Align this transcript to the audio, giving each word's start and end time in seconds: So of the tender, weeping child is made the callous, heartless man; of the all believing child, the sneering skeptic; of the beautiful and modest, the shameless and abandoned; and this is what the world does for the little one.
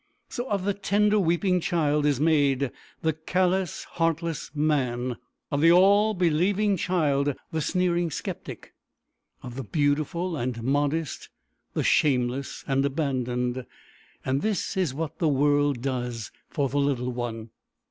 So 0.29 0.49
of 0.49 0.63
the 0.65 0.73
tender, 0.73 1.19
weeping 1.19 1.59
child 1.59 2.07
is 2.07 2.19
made 2.19 2.71
the 3.03 3.13
callous, 3.13 3.83
heartless 3.83 4.49
man; 4.55 5.17
of 5.51 5.61
the 5.61 5.71
all 5.71 6.15
believing 6.15 6.75
child, 6.75 7.35
the 7.51 7.61
sneering 7.61 8.09
skeptic; 8.09 8.73
of 9.43 9.53
the 9.53 9.63
beautiful 9.63 10.35
and 10.35 10.63
modest, 10.63 11.29
the 11.75 11.83
shameless 11.83 12.63
and 12.67 12.83
abandoned; 12.83 13.63
and 14.25 14.41
this 14.41 14.75
is 14.75 14.91
what 14.95 15.19
the 15.19 15.29
world 15.29 15.83
does 15.83 16.31
for 16.49 16.67
the 16.67 16.79
little 16.79 17.11
one. 17.11 17.51